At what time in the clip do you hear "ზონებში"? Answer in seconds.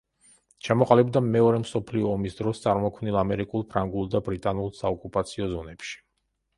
5.57-5.99